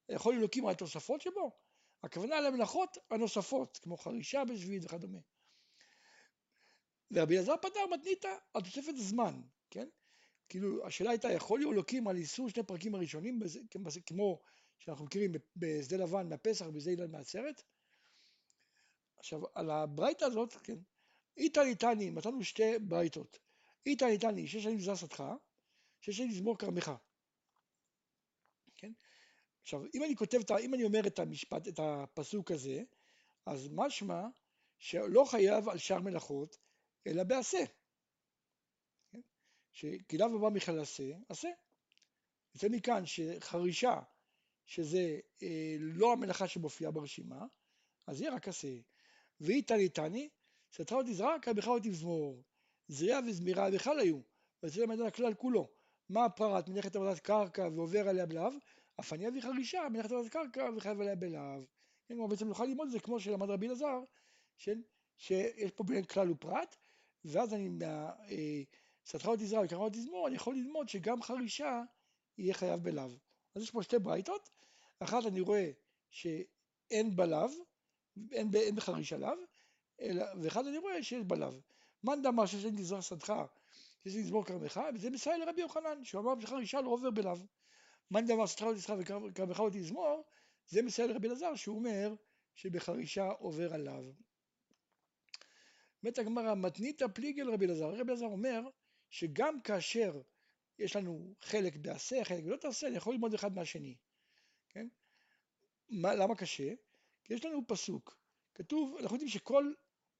יכול 0.09 0.35
לוקים 0.35 0.67
על 0.67 0.75
תוספות 0.75 1.21
שבו? 1.21 1.51
הכוונה 2.03 2.37
על 2.37 2.47
המלאכות 2.47 2.99
הנוספות, 3.11 3.79
כמו 3.83 3.97
חרישה 3.97 4.45
בשביעית 4.45 4.85
וכדומה. 4.85 5.19
ורבי 7.11 7.37
אלעזר 7.37 7.57
פתר 7.57 7.87
מתניתא 7.91 8.37
על 8.55 8.63
תוספת 8.63 8.97
זמן, 8.97 9.41
כן? 9.71 9.89
כאילו 10.49 10.87
השאלה 10.87 11.11
הייתה 11.11 11.33
יכול 11.33 11.59
להיות 11.59 11.73
אלוקים 11.73 12.09
על 12.09 12.17
איסור 12.17 12.49
שני 12.49 12.63
פרקים 12.63 12.95
הראשונים 12.95 13.41
כמו 14.07 14.43
שאנחנו 14.79 15.05
מכירים 15.05 15.33
בשדה 15.57 15.97
לבן 15.97 16.29
מהפסח 16.29 16.67
ובשדה 16.67 16.91
אילן 16.91 17.11
מהעצרת 17.11 17.63
עכשיו 19.19 19.41
על 19.55 19.71
הברייתא 19.71 20.25
הזאת 20.25 20.53
כן 20.53 20.79
איתא 21.37 21.61
ניתני 21.61 22.11
מצאנו 22.11 22.45
שתי 22.45 22.79
ברייתות 22.79 23.44
איתא 23.87 24.05
ניתני 24.05 24.47
שש 24.47 24.63
שנים 24.63 24.81
זזתך 24.81 25.25
שש 26.01 26.17
שנים 26.17 26.33
זמור 26.33 26.59
כרמך 26.59 26.91
כן 28.75 28.93
עכשיו 29.63 29.81
אם 29.95 30.05
אני 30.05 30.17
כותב 30.17 30.39
אם 30.61 30.75
אני 30.75 30.85
אומר 30.85 31.07
את 31.07 31.19
המשפט 31.19 31.69
את 31.69 31.79
הפסוק 31.79 32.51
הזה 32.51 32.83
אז 33.47 33.69
משמע 33.73 34.23
שלא 34.79 35.25
חייב 35.25 35.69
על 35.69 35.79
שאר 35.79 36.01
מלאכות 36.01 36.59
אלא 37.07 37.25
בעשה 37.25 37.65
שכי 39.75 40.19
לאו 40.19 40.39
בא 40.39 40.49
מכלל 40.49 40.81
עשה, 40.81 41.03
עשה. 41.29 41.49
יוצא 42.55 42.69
מכאן 42.71 43.07
שחרישה, 43.07 44.01
שזה 44.67 45.21
אה, 45.43 45.77
לא 45.79 46.13
המלאכה 46.13 46.49
שמופיעה 46.49 46.91
ברשימה, 46.91 47.47
אז 48.07 48.21
יהיה 48.21 48.35
רק 48.35 48.49
עשה. 48.49 48.77
ואי 49.41 49.63
תני 49.63 50.29
סתרה 50.73 50.99
אותי 50.99 51.15
זרק, 51.15 51.49
בכלל 51.49 51.73
אותי 51.73 51.93
זמור. 51.93 52.43
זריעה 52.89 53.21
וזמירה 53.27 53.71
בכלל 53.71 53.99
היו, 53.99 54.19
וזה 54.63 54.83
למד 54.83 55.01
על 55.01 55.07
הכלל 55.07 55.35
כולו. 55.35 55.69
מה 56.09 56.25
הפרט 56.25 56.69
מלאכת 56.69 56.97
עבודת 56.97 57.19
קרקע 57.19 57.69
ועובר 57.75 58.09
עליה 58.09 58.27
בלאו, 58.27 58.51
אף 59.01 59.13
אני 59.13 59.29
אביא 59.29 59.43
חרישה 59.43 59.89
מלאכת 59.93 60.13
עבודת 60.13 60.33
קרקע 60.33 60.71
וחייב 60.77 61.01
עליה 61.01 61.15
בלאו. 61.15 61.65
כן, 62.07 62.15
כלומר 62.15 62.27
בעצם 62.27 62.49
נוכל 62.49 62.65
ללמוד 62.65 62.87
את 62.87 62.93
זה 62.93 63.01
כמו 63.01 63.21
שלמד 63.21 63.51
רבי 63.51 63.67
אלעזר, 63.67 64.01
שיש 65.17 65.71
פה 65.75 65.85
בין 65.85 66.05
כלל 66.05 66.31
ופרט, 66.31 66.77
ואז 67.25 67.55
אני 67.55 67.69
אה, 67.83 68.63
סתך 69.07 69.27
לא 69.27 69.37
תזרע 69.37 69.61
וקרא 69.65 69.85
לא 69.85 69.89
תזמור, 69.89 70.29
אני 70.29 70.37
יכול 70.37 70.55
ללמוד 70.55 70.89
שגם 70.89 71.23
חרישה 71.23 71.83
יהיה 72.39 72.55
חייב 72.55 72.81
בלאו. 72.81 73.11
אז 73.55 73.63
יש 73.63 73.71
פה 73.71 73.83
שתי 73.83 73.99
ברייתות, 73.99 74.51
אחת 75.01 75.27
אני 75.27 75.41
רואה 75.41 75.71
שאין 76.11 77.17
בלאו, 77.17 77.49
אין, 78.33 78.51
בחרישה 78.75 79.17
לאו, 79.17 79.35
ואחד 80.43 80.67
אני 80.67 80.79
רואה 80.79 81.03
שיש 81.03 81.23
בלאו. 81.27 81.61
מאן 82.05 82.23
דאמר 82.23 82.47
שיש 82.47 82.65
לי 82.65 82.71
לזרוע 82.71 83.03
שדך, 83.03 83.33
שיש 84.03 84.15
לי 84.15 84.21
לזמור 84.21 84.45
כרמך, 84.45 84.81
וזה 84.95 85.11
מסייע 85.11 85.39
לרבי 85.39 85.61
יוחנן, 85.61 86.05
שהוא 86.05 86.21
אמר 86.21 86.41
שחרישה 86.41 86.81
לא 86.81 86.89
עובר 86.89 87.11
בלאו. 87.11 87.37
מאן 88.11 88.27
דאמר 88.27 88.47
שדך 88.47 88.63
לא 88.63 88.73
תזרע 88.73 88.97
וכרמך 89.01 89.61
לא 89.61 89.71
תזמור, 89.73 90.25
זה 90.69 90.83
מסייע 90.83 91.09
לרבי 91.09 91.29
אלעזר, 91.29 91.55
שהוא 91.55 91.77
אומר 91.77 92.15
שבחרישה 92.55 93.29
עובר 93.29 93.75
עליו. 93.75 94.05
אומרת 96.03 96.19
הגמרא, 96.19 96.55
מתניתא 96.55 97.07
פליגל 97.15 97.51
רבי 97.51 97.67
אלעזר. 97.67 97.91
רבי 97.91 98.11
אלעזר 98.11 98.27
אומר 98.27 98.61
שגם 99.11 99.61
כאשר 99.61 100.21
יש 100.79 100.97
לנו 100.97 101.35
חלק 101.41 101.77
בעשה, 101.77 102.25
חלק 102.25 102.45
ולא 102.45 102.57
תעשה, 102.57 102.87
אני 102.87 102.97
יכול 102.97 103.15
ללמוד 103.15 103.35
אחד 103.35 103.55
מהשני. 103.55 103.97
כן? 104.69 104.89
מה, 105.89 106.15
למה 106.15 106.35
קשה? 106.35 106.73
כי 107.25 107.35
יש 107.35 107.45
לנו 107.45 107.67
פסוק, 107.67 108.17
כתוב, 108.55 108.97
אנחנו 109.01 109.17
יודעים 109.17 109.31
שכל 109.31 109.73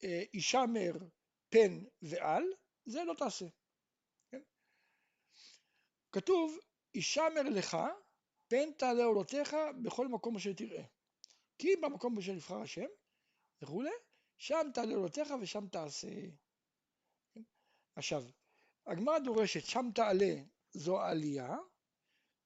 אה, 0.05 0.23
אישה 0.35 0.65
מר, 0.67 0.93
פן 1.55 1.85
ועל, 2.03 2.45
זה 2.87 3.05
לא 3.05 3.15
תעשה. 3.15 3.45
כן? 4.31 4.41
כתוב, 6.13 6.59
אישה 6.95 7.23
מר 7.35 7.43
לך, 7.51 7.77
פן 8.49 8.73
תעלה 8.73 9.05
עולותיך 9.05 9.57
בכל 9.83 10.09
מקום 10.09 10.37
אשר 10.37 10.53
תראה. 10.53 10.85
כי 11.59 11.77
במקום 11.83 12.19
אשר 12.19 12.33
נבחר 12.33 12.61
השם, 12.61 12.87
וכולי, 13.63 13.91
שם 14.37 14.71
תעלה 14.75 14.95
עולותיך 14.95 15.29
ושם 15.41 15.69
תעשה. 15.69 16.09
כן? 17.35 17.43
עכשיו, 17.97 18.25
הגמרא 18.87 19.19
דורשת 19.19 19.65
שם 19.65 19.87
תעלה 19.95 20.35
זו 20.73 21.01
עלייה, 21.01 21.57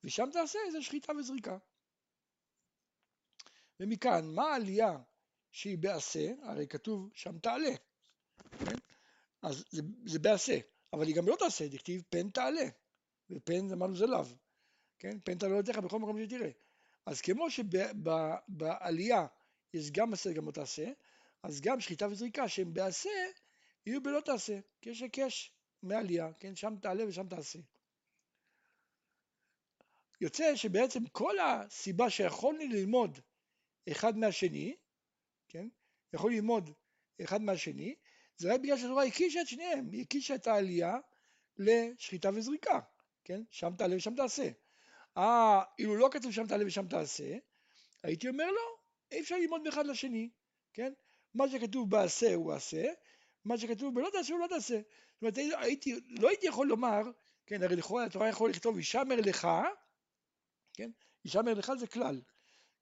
ושם 0.05 0.29
תעשה 0.33 0.59
זה 0.73 0.83
שחיטה 0.83 1.13
וזריקה. 1.13 1.59
ומכאן, 3.81 4.35
מה 4.35 4.43
העלייה 4.43 4.99
שהיא 5.53 5.79
בעשה? 5.79 6.33
הרי 6.43 6.69
כתוב 6.69 7.11
שם 7.15 7.39
תעלה, 7.39 7.77
כן? 8.59 8.88
אז 9.43 9.65
זה, 9.71 9.83
זה 10.05 10.19
בעשה, 10.19 10.59
אבל 10.93 11.07
היא 11.07 11.17
גם 11.17 11.29
לא 11.29 11.37
תעשה, 11.39 11.69
דכתיב 11.69 12.03
פן 12.11 12.31
תעלה, 12.31 12.69
ופן 13.31 13.73
אמרנו 13.73 13.97
זה 13.97 14.07
לאו, 14.07 14.25
כן? 14.99 15.21
פן 15.25 15.39
תעלה 15.39 15.53
עולותיך 15.53 15.79
בכל 15.79 15.99
מקום 15.99 16.25
שתראה. 16.25 16.51
אז 17.07 17.21
כמו 17.21 17.51
שבעלייה 17.51 19.27
יש 19.75 19.91
גם 19.91 20.13
עשה 20.13 20.31
וגם 20.31 20.47
לא 20.47 20.53
תעשה, 20.53 20.91
אז 21.43 21.61
גם 21.61 21.81
שחיטה 21.81 22.09
וזריקה 22.09 22.49
שהם 22.49 22.75
בעשה, 22.75 23.11
יהיו 23.87 24.03
בלא 24.03 24.21
תעשה, 24.21 24.59
כי 24.81 24.91
יש 24.91 25.03
היקש 25.03 25.53
מעלייה, 25.83 26.33
כן, 26.33 26.57
שם 26.57 26.75
תעלה 26.83 27.09
ושם 27.09 27.29
תעשה. 27.29 27.59
יוצא 30.21 30.57
שבעצם 30.57 31.07
כל 31.07 31.39
הסיבה 31.39 32.11
שיכולנו 32.11 32.65
ללמוד 32.65 33.19
אחד 33.91 34.17
מהשני, 34.19 34.77
כן, 35.49 35.69
יכול 36.13 36.33
ללמוד 36.33 36.71
אחד 37.23 37.43
מהשני, 37.43 37.95
זה 38.39 38.55
רק 38.55 38.61
בגלל 38.61 38.79
שהתורה 38.79 39.05
הקישה 39.05 39.41
את 39.41 39.47
שניהם, 39.47 39.89
היא 39.93 40.03
הקישה 40.03 40.35
את 40.35 40.47
העלייה 40.47 40.97
לשחיטה 41.57 42.31
וזריקה, 42.35 42.81
כן, 43.25 43.43
שם 43.51 43.73
תעלה 43.79 43.97
ושם 43.97 44.15
תעשה. 44.15 44.51
אה, 45.17 45.63
אילו 45.79 45.97
לא 45.97 46.09
כתוב 46.13 46.33
שם 46.33 46.47
תעלה 46.47 46.67
ושם 46.67 46.89
תעשה, 46.89 47.37
הייתי 48.03 48.29
אומר 48.29 48.51
לו, 48.51 48.79
אי 49.13 49.21
אפשר 49.21 49.37
ללמוד 49.37 49.63
מאחד 49.63 49.87
לשני, 49.87 50.31
כן? 50.73 50.93
מה 51.35 51.49
שכתוב 51.49 51.91
בעשה 51.91 52.35
הוא 52.35 52.53
עשה, 52.53 52.85
מה 53.45 53.59
שכתוב 53.59 53.95
בלא 53.95 54.09
תעשה 54.13 54.33
הוא 54.33 54.41
לא 54.41 54.47
תעשה. 54.47 54.81
זאת 55.21 55.23
אומרת, 55.23 55.39
הייתי, 55.59 56.01
לא 56.09 56.29
הייתי 56.29 56.47
יכול 56.47 56.67
לומר, 56.67 57.03
כן, 57.47 57.63
הרי 57.63 57.77
לכאורה 57.77 58.05
התורה 58.05 58.29
יכול 58.29 58.51
לכתוב 58.51 58.79
ישמר 58.79 59.17
לך, 59.17 59.49
כן, 60.75 60.91
ישמר 61.25 61.55
לך 61.55 61.73
זה 61.79 61.87
כלל, 61.87 62.21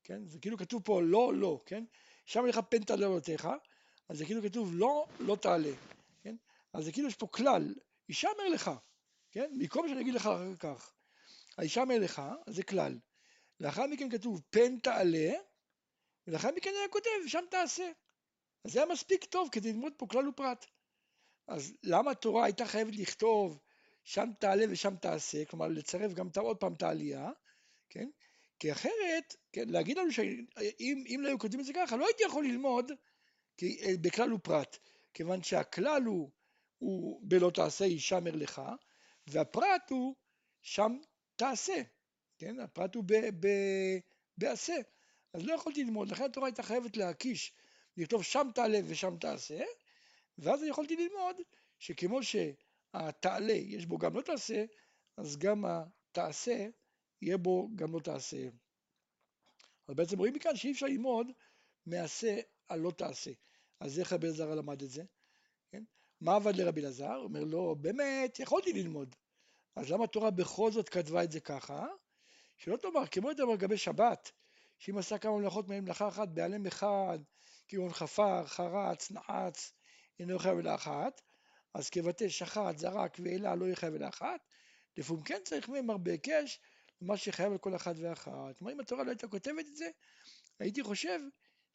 כן, 0.05 0.27
זה 0.27 0.39
כאילו 0.39 0.59
כתוב 0.59 0.83
פה 0.83 1.03
לא, 1.03 1.35
לא, 1.35 1.61
כן, 1.67 1.85
ישמר 2.29 2.45
לך 2.45 2.61
פן 2.69 2.85
תעלה 2.85 3.07
עולותיך, 3.07 3.49
אז 4.09 4.19
זה 4.19 4.25
כאילו 4.25 4.43
כתוב 4.43 4.71
לא, 4.75 5.07
לא 5.21 5.37
תעלה, 5.37 5.73
כן, 6.23 6.37
אז 6.73 6.85
זה 6.85 6.93
כאילו 6.93 7.09
יש 7.09 7.15
פה 7.15 7.27
כלל, 7.27 7.75
ישמר 8.09 8.49
לך, 8.53 8.71
כן, 9.33 9.51
במקום 9.59 9.89
שאני 9.89 10.01
אגיד 10.01 10.15
לך 10.15 10.27
אחר 10.27 10.57
כך, 10.57 10.93
הישמר 11.59 11.99
לך, 11.99 12.23
אז 12.47 12.55
זה 12.55 12.63
כלל, 12.63 12.99
לאחר 13.61 13.87
מכן 13.87 14.11
כתוב 14.11 14.43
פן 14.51 14.79
תעלה, 14.79 15.33
ולאחר 16.27 16.51
מכן 16.57 16.71
היה 16.79 16.89
כותב 16.89 17.11
שם 17.27 17.45
תעשה. 17.51 17.91
אז 18.65 18.73
זה 18.73 18.83
היה 18.83 18.93
מספיק 18.93 19.25
טוב 19.25 19.49
כדי 19.53 19.73
ללמוד 19.73 19.93
פה 19.97 20.07
כלל 20.07 20.29
ופרט. 20.29 20.67
אז 21.49 21.73
למה 21.83 22.11
התורה 22.11 22.45
הייתה 22.45 22.67
חייבת 22.67 22.97
לכתוב 22.97 23.59
שם 24.05 24.29
תעלה 24.41 24.65
ושם 24.71 24.97
תעשה, 24.97 25.45
כלומר 25.45 25.69
לצרף 25.69 26.13
גם 26.13 26.29
עוד 26.37 26.57
פעם 26.57 26.73
את 26.73 26.83
העלייה, 26.83 27.31
כן? 27.91 28.09
כי 28.59 28.73
אחרת, 28.73 29.37
כן, 29.53 29.69
להגיד 29.69 29.99
לנו 29.99 30.13
שאם 30.13 31.19
לא 31.21 31.29
היו 31.29 31.39
כותבים 31.39 31.61
את 31.61 31.65
זה 31.65 31.73
ככה, 31.73 31.97
לא 31.97 32.07
הייתי 32.07 32.23
יכול 32.23 32.45
ללמוד 32.45 32.93
בכלל 34.01 34.33
ופרט, 34.33 34.79
כיוון 35.15 35.43
שהכלל 35.43 36.03
הוא, 36.03 36.31
הוא 36.79 37.21
בלא 37.23 37.51
תעשה 37.55 37.85
ישמר 37.85 38.37
לך, 38.37 38.63
והפרט 39.27 39.91
הוא 39.91 40.15
שם 40.63 40.99
תעשה, 41.37 41.83
כן? 42.39 42.61
הפרט 42.61 42.95
הוא 42.95 43.05
בעשה. 44.37 44.77
אז 45.33 45.47
לא 45.47 45.55
יכולתי 45.55 45.85
ללמוד, 45.85 46.09
לכן 46.09 46.25
התורה 46.25 46.47
הייתה 46.47 46.63
חייבת 46.63 46.97
להקיש, 46.97 47.53
לכתוב 47.97 48.23
שם 48.23 48.49
תעלה 48.55 48.81
ושם 48.87 49.17
תעשה, 49.21 49.65
ואז 50.39 50.63
אני 50.63 50.71
יכולתי 50.71 50.97
ללמוד 50.97 51.37
שכמו 51.79 52.21
שהתעלה 52.23 53.53
יש 53.53 53.87
בו 53.87 53.99
גם 53.99 54.17
לא 54.17 54.23
תעשה, 54.23 54.65
אז 55.17 55.37
גם 55.37 55.65
התעשה 55.67 56.67
יהיה 57.23 57.39
בו 57.39 57.69
גם 57.75 57.95
לא 57.95 58.01
תעשה. 58.01 58.49
אז 59.89 59.95
בעצם 59.95 60.19
רואים 60.19 60.35
מכאן 60.35 60.57
שאי 60.57 60.73
אפשר 60.73 60.87
ללמוד 60.87 61.27
מעשה 61.87 62.41
על 62.69 62.81
לא 62.81 62.91
תעשה. 62.91 63.31
אז 63.81 63.99
איך 63.99 64.13
רבי 64.13 64.27
אלעזר 64.27 64.55
למד 64.55 64.83
את 64.83 64.91
זה? 64.91 65.03
כן? 65.71 65.85
מה 66.21 66.35
עבד 66.37 66.57
לרבי 66.57 66.81
אלעזר? 66.81 67.17
אומר 67.17 67.45
לו, 67.45 67.77
באמת, 67.81 68.41
יכולתי 68.41 68.73
ללמוד. 68.73 69.15
אז 69.77 69.91
למה 69.91 70.05
התורה 70.05 70.31
בכל 70.31 70.73
זאת 70.73 70.89
כתבה 70.89 71.25
את 71.25 71.33
זה 71.33 71.41
ככה? 71.41 71.87
שלא 72.57 72.77
תאמר, 72.77 73.07
כמו 73.07 73.29
יותר 73.29 73.45
לגבי 73.45 73.77
שבת, 73.77 74.33
שאם 74.79 74.99
עשה 74.99 75.19
כמה 75.19 75.39
מלאכות 75.39 75.69
מהן 75.69 75.85
מלאכה 75.85 76.09
אחת 76.09 76.29
בעלם 76.29 76.67
אחד, 76.67 77.19
כגון 77.69 77.93
חפר, 77.93 78.47
חרץ, 78.47 79.11
נחץ, 79.11 79.73
אינו 80.19 80.39
חייב 80.39 80.59
אלא 80.59 80.75
אחת, 80.75 81.21
אז 81.75 81.91
כבטא 81.91 82.29
שחט, 82.29 82.79
זרק 82.79 83.17
ואלה 83.23 83.55
לא 83.55 83.65
יהיה 83.65 83.77
חייב 83.77 83.95
אלא 83.95 84.09
אחת, 84.09 84.41
לפעמים 84.97 85.23
כן 85.23 85.41
צריך 85.45 85.69
מהם 85.69 85.91
הרבה 85.91 86.11
היקש, 86.11 86.61
למה 87.01 87.17
שחייב 87.17 87.53
על 87.53 87.59
כל 87.59 87.77
אחד 87.77 87.95
ואחת. 87.99 88.59
כלומר 88.59 88.73
אם 88.73 88.81
התורה 88.81 89.05
לא 89.05 89.11
הייתה 89.11 89.29
כותבת 89.29 89.67
את 89.69 89.77
זה, 89.77 89.91
הייתי 90.59 90.83
חושב 90.83 91.21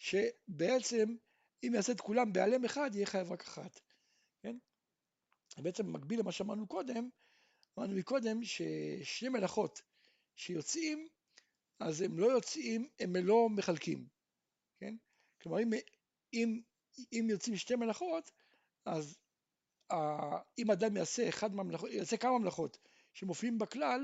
שבעצם 0.01 1.15
אם 1.63 1.71
יעשה 1.75 1.91
את 1.91 2.01
כולם 2.01 2.33
בעלם 2.33 2.65
אחד, 2.65 2.89
יהיה 2.93 3.05
חייב 3.05 3.31
רק 3.31 3.41
אחת. 3.41 3.79
כן? 4.43 4.57
בעצם 5.57 5.93
מקביל 5.93 6.19
למה 6.19 6.31
שאמרנו 6.31 6.67
קודם, 6.67 7.09
אמרנו 7.77 7.95
מקודם 7.95 8.43
ששני 8.43 9.29
מלאכות 9.29 9.81
שיוצאים, 10.35 11.07
אז 11.79 12.01
הם 12.01 12.19
לא 12.19 12.27
יוצאים, 12.27 12.89
הם 12.99 13.15
לא 13.15 13.49
מחלקים, 13.49 14.07
כן? 14.79 14.95
כלומר, 15.41 15.59
אם, 15.59 15.71
אם, 16.33 16.61
אם 17.13 17.27
יוצאים 17.29 17.55
שתי 17.55 17.75
מלאכות, 17.75 18.31
אז 18.85 19.17
אם 20.59 20.71
אדם 20.71 20.97
יעשה, 20.97 21.29
אחד 21.29 21.55
מהמלאכות, 21.55 21.89
יעשה 21.91 22.17
כמה 22.17 22.39
מלאכות 22.39 22.77
שמופיעים 23.13 23.57
בכלל, 23.57 23.99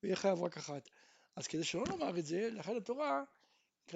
הוא 0.00 0.06
יהיה 0.06 0.16
חייב 0.16 0.42
רק 0.42 0.56
אחת. 0.56 0.88
אז 1.36 1.46
כדי 1.46 1.64
שלא 1.64 1.84
נאמר 1.88 2.18
את 2.18 2.26
זה, 2.26 2.50
לכן 2.50 2.76
התורה 2.76 3.24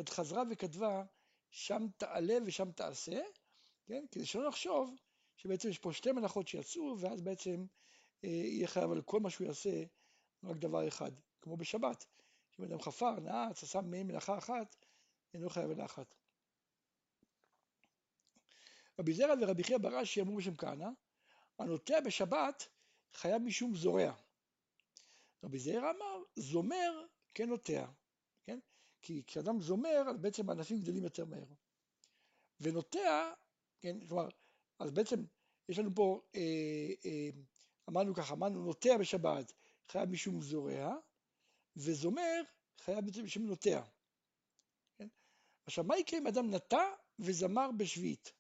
חזרה 0.09 0.43
וכתבה 0.51 1.05
שם 1.53 1.87
תעלה 1.97 2.35
ושם 2.47 2.73
תעשה, 2.73 3.21
כן? 3.87 4.05
כדי 4.11 4.27
שלא 4.27 4.49
נחשוב 4.49 4.97
שבעצם 5.37 5.69
יש 5.69 5.79
פה 5.79 5.93
שתי 5.93 6.13
מלאכות 6.13 6.49
שיצאו, 6.49 6.97
ואז 6.99 7.23
בעצם 7.23 7.67
אה, 8.25 8.29
יהיה 8.29 8.69
חייב 8.69 8.93
על 8.93 9.03
כל 9.03 9.21
מה 9.21 9.31
שהוא 9.31 9.47
יעשה 9.47 9.85
רק 10.45 10.57
דבר 10.57 10.89
אחד, 10.89 11.11
כמו 11.41 11.57
בשבת. 11.57 12.05
אם 12.59 12.65
אדם 12.65 12.81
חפר, 12.81 13.21
נעץ, 13.21 13.63
עשה 13.63 13.81
מעין 13.81 14.07
מלאכה 14.07 14.39
אחת, 14.39 14.77
אינו 15.35 15.51
חייב 15.51 15.71
אלא 15.71 15.85
אחת. 15.85 16.15
רבי 18.99 19.13
זרע 19.13 19.35
ורבי 19.41 19.65
חייא 19.65 19.79
ברש"י 19.79 20.21
אמרו 20.21 20.37
בשם 20.37 20.57
כהנא, 20.57 20.89
הנוטע 21.59 22.01
בשבת 22.01 22.69
חייב 23.15 23.43
משום 23.43 23.75
זורע. 23.75 24.13
רבי 25.45 25.59
זרע 25.59 25.91
אמר, 25.91 26.23
זומר 26.37 27.07
כנוטע, 27.35 27.87
כן? 28.45 28.59
כי 29.03 29.23
כשאדם 29.27 29.61
זומר, 29.61 30.03
אז 30.11 30.19
בעצם 30.19 30.51
הענפים 30.51 30.81
גדלים 30.81 31.05
יותר 31.05 31.25
מהר. 31.25 31.45
ונוטע, 32.61 33.33
כן, 33.81 34.07
כלומר, 34.07 34.29
אז 34.79 34.91
בעצם 34.91 35.25
יש 35.69 35.79
לנו 35.79 35.95
פה, 35.95 36.21
אה, 36.35 36.41
אה, 37.05 37.31
אמרנו 37.89 38.15
ככה, 38.15 38.35
אמרנו 38.35 38.65
נוטע 38.65 38.99
בשבת 38.99 39.53
חייב 39.89 40.11
משום 40.11 40.43
זורע, 40.43 40.97
וזומר 41.77 42.43
חייב 42.79 43.05
בעצם 43.05 43.25
משום 43.25 43.47
נוטע. 43.47 43.83
כן? 44.99 45.09
עכשיו, 45.67 45.85
מה 45.85 45.99
יקרה 45.99 46.19
אם 46.21 46.27
אדם 46.27 46.51
נטע 46.51 46.83
וזמר 47.19 47.71
בשביעית? 47.77 48.33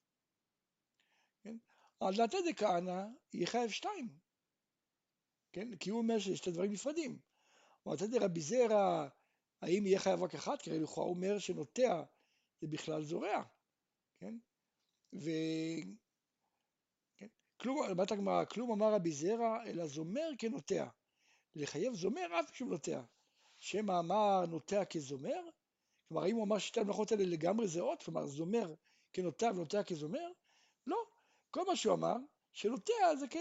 כן? 1.43 1.57
על 2.01 2.17
דעתי 2.17 2.37
דכהנא 2.53 3.07
יהיה 3.33 3.47
חייב 3.47 3.71
שתיים. 3.71 4.09
כן? 5.53 5.77
כי 5.77 5.91
הוא 5.91 5.99
אומר 5.99 6.19
שזה 6.19 6.37
שתי 6.37 6.51
דברים 6.51 6.73
נפרדים. 6.73 7.19
הוא 7.83 7.95
מצד 7.95 8.15
רבי 8.15 8.41
זרע, 8.41 9.09
האם 9.63 9.87
יהיה 9.87 9.99
חייב 9.99 10.23
רק 10.23 10.35
אחד? 10.35 10.57
כי 10.63 10.71
לכאורה 10.71 11.07
הוא 11.07 11.15
אומר 11.15 11.39
שנוטע 11.39 12.03
זה 12.61 12.67
בכלל 12.69 13.03
זורע, 13.03 13.43
כן? 14.19 14.35
ו... 15.15 15.31
כן? 17.17 17.27
כלום, 17.57 17.83
אמרת 17.91 18.13
הגמרא, 18.13 18.45
כלום 18.45 18.71
אמר 18.73 18.95
רבי 18.95 19.13
זרע, 19.13 19.65
אלא 19.67 19.87
זומר 19.87 20.31
כנוטע. 20.39 20.87
לחייב 21.55 21.95
זומר 21.95 22.41
אף 22.41 22.55
שהוא 22.55 22.71
נוטע. 22.71 23.03
שמא 23.59 23.99
אמר 23.99 24.47
נוטע 24.47 24.85
כזומר? 24.85 25.41
כלומר, 26.09 26.25
האם 26.25 26.37
הוא 26.37 26.45
אמר 26.45 26.59
שתי 26.59 26.81
המלאכות 26.81 27.13
האלה 27.13 27.25
לגמרי 27.25 27.69
זהות? 27.69 28.03
כלומר, 28.03 28.27
זומר 28.27 28.75
כנוטע 29.13 29.47
ונוטע 29.47 29.83
כזומר? 29.83 30.33
לא. 30.87 30.97
כל 31.51 31.65
מה 31.67 31.77
שהוא 31.77 31.95
אמר, 31.95 32.17
שנוטע 32.53 33.17
זה 33.19 33.27
כ... 33.31 33.37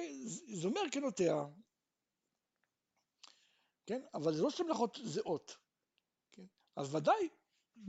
זומר 0.53 0.81
כנוטע. 0.91 1.45
כן? 3.85 4.01
אבל 4.13 4.33
זה 4.33 4.41
לא 4.43 4.49
שתי 4.49 4.63
מלאכות 4.63 4.99
זהות. 5.03 5.57
אז 6.75 6.95
ודאי, 6.95 7.29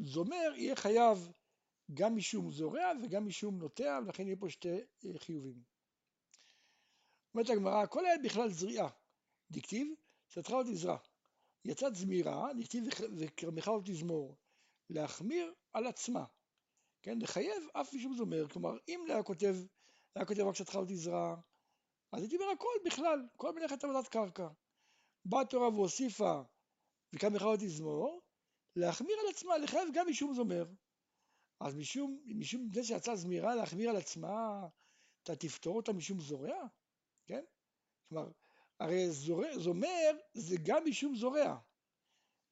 זומר 0.05 0.53
יהיה 0.57 0.77
חייב 0.77 1.33
גם 1.95 2.17
משום 2.17 2.51
זורע 2.51 2.93
וגם 3.03 3.27
משום 3.27 3.59
נוטע, 3.59 3.99
ולכן 4.05 4.27
יהיה 4.27 4.37
פה 4.37 4.51
שתי 4.51 4.69
אה, 5.05 5.19
חיובים. 5.19 5.63
אומרת 7.35 7.51
הגמרא, 7.51 7.87
כל 7.87 8.07
היה 8.07 8.19
בכלל 8.19 8.51
זריעה. 8.51 8.89
דכתיב, 9.51 9.89
שטחה 10.29 10.53
לא 10.53 10.63
תזרע. 10.63 10.97
יצאת 11.65 11.95
זמירה, 11.95 12.49
דכתיב 12.61 12.85
וכרמך 13.17 13.69
לא 13.69 13.81
תזמור. 13.85 14.37
להחמיר 14.91 15.55
על 15.73 15.87
עצמה. 15.87 16.25
כן, 17.03 17.19
לחייב 17.19 17.63
אף 17.73 17.95
משום 17.95 18.17
זומר. 18.17 18.49
כלומר, 18.49 18.77
אם 18.89 19.05
היה 19.09 19.23
כותב, 19.23 19.55
היה 20.15 20.27
כותב 20.27 20.41
רק 20.41 20.55
שטחה 20.55 20.81
לא 20.81 20.85
תזרע, 20.85 21.37
אז 22.13 22.23
הייתי 22.23 22.37
אומר 22.37 22.51
הכל 22.51 22.75
בכלל, 22.85 23.27
כל 23.37 23.53
מלאכת 23.55 23.85
עבודת 23.85 24.09
קרקע. 24.09 24.49
באה 25.25 25.41
התורה 25.41 25.69
והוסיפה 25.69 26.43
וכרמך 27.13 27.43
לא 27.43 27.57
תזמור, 27.61 28.21
להחמיר 28.77 29.17
על 29.21 29.35
עצמה, 29.35 29.59
לחייב 29.59 29.89
גם 29.95 30.07
משום 30.09 30.35
זומר. 30.35 30.65
אז 31.61 31.75
משום, 31.75 32.23
משום 32.27 32.69
זה 32.75 32.85
שיצאה 32.85 33.17
זמירה 33.17 33.55
להחמיר 33.55 33.91
על 33.91 33.97
עצמה, 33.97 34.69
אתה 35.23 35.37
תפתור 35.37 35.77
אותה 35.77 35.93
משום 35.93 36.21
זורע? 36.21 36.67
כן? 37.27 37.45
כלומר, 38.09 38.31
הרי 38.81 39.11
זורע, 39.11 39.59
זומר 39.59 40.11
זה 40.35 40.57
גם 40.63 40.83
משום 40.87 41.15
זורע, 41.15 41.59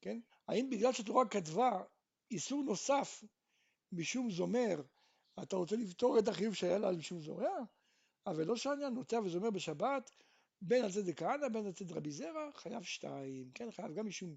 כן? 0.01 0.21
האם 0.49 0.71
בגלל 0.71 0.93
שהתורה 0.93 1.29
כתבה 1.29 1.83
איסור 2.31 2.63
נוסף 2.63 3.25
משום 3.93 4.31
זומר, 4.31 4.83
אתה 5.43 5.57
רוצה 5.57 5.77
לפתור 5.77 6.19
את 6.19 6.29
החיוב 6.29 6.55
שהיה 6.55 6.79
לה 6.79 6.93
משום 6.93 7.21
זורע? 7.21 7.59
אבל 8.27 8.47
לא 8.47 8.57
שהעניין 8.57 8.95
נוטע 8.95 9.21
וזומר 9.25 9.51
בשבת, 9.51 10.11
בין 10.63 10.85
על 10.85 10.93
צדק 10.93 11.19
כהנא, 11.19 11.49
בין 11.49 11.67
על 11.67 11.73
צדק 11.73 11.97
רבי 11.97 12.11
זרע, 12.11 12.53
חייב 12.55 12.83
שתיים, 12.83 13.51
כן? 13.55 13.71
חייב 13.71 13.95
גם 13.95 14.07
משום 14.07 14.37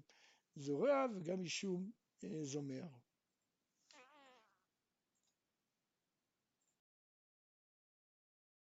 זורע 0.56 1.06
וגם 1.14 1.42
משום 1.42 1.90
אה, 2.24 2.44
זומר. 2.44 3.03